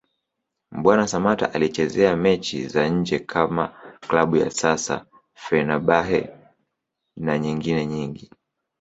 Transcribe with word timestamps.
Mbwana 0.71 1.07
Samata 1.07 1.53
alichezea 1.53 2.15
mechi 2.15 2.67
za 2.67 2.89
nje 2.89 3.19
kama 3.19 3.75
Klabu 4.07 4.37
ya 4.37 4.51
sasa 4.51 5.05
Fenerbahce 5.33 6.29
na 7.17 7.37
nyengine 7.39 7.85
nyingi 7.85 8.31